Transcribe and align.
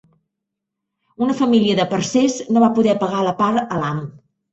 Una 1.25 1.35
família 1.41 1.75
de 1.79 1.85
parcers, 1.91 2.37
no 2.55 2.63
va 2.65 2.71
poder 2.79 2.97
pagar 3.05 3.21
la 3.29 3.35
part 3.43 3.77
a 3.77 3.83
l'amo 3.83 4.09